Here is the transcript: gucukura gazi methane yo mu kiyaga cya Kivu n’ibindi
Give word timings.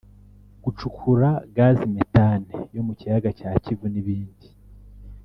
gucukura 0.63 1.29
gazi 1.55 1.85
methane 1.95 2.53
yo 2.75 2.81
mu 2.87 2.93
kiyaga 2.99 3.29
cya 3.39 3.51
Kivu 3.63 3.85
n’ibindi 3.93 4.47